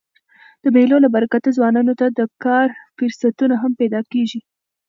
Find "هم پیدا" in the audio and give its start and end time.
3.61-4.01